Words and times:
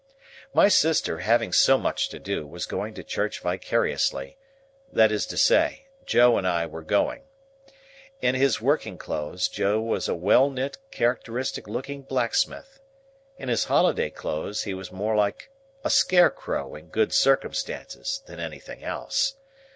My 0.51 0.67
sister, 0.67 1.19
having 1.19 1.53
so 1.53 1.77
much 1.77 2.09
to 2.09 2.17
do, 2.17 2.47
was 2.47 2.65
going 2.65 2.95
to 2.95 3.03
church 3.03 3.39
vicariously, 3.39 4.35
that 4.91 5.11
is 5.11 5.27
to 5.27 5.37
say, 5.37 5.85
Joe 6.07 6.39
and 6.39 6.47
I 6.47 6.65
were 6.65 6.81
going. 6.81 7.21
In 8.19 8.33
his 8.33 8.59
working 8.59 8.97
clothes, 8.97 9.47
Joe 9.47 9.79
was 9.79 10.07
a 10.09 10.15
well 10.15 10.49
knit 10.49 10.79
characteristic 10.89 11.67
looking 11.67 12.01
blacksmith; 12.01 12.79
in 13.37 13.47
his 13.47 13.65
holiday 13.65 14.09
clothes, 14.09 14.63
he 14.63 14.73
was 14.73 14.91
more 14.91 15.15
like 15.15 15.51
a 15.83 15.91
scarecrow 15.91 16.73
in 16.73 16.87
good 16.87 17.13
circumstances, 17.13 18.23
than 18.25 18.39
anything 18.39 18.83
else. 18.83 19.35